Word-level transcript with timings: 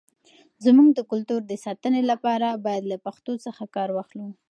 زموږ 0.65 0.89
د 0.93 0.99
کلتور 1.11 1.41
د 1.47 1.53
ساتنې 1.65 2.01
لپاره، 2.11 2.49
باید 2.65 2.83
له 2.91 2.97
پښتو 3.05 3.33
څخه 3.45 3.63
کار 3.75 3.89
واخلو. 3.93 4.27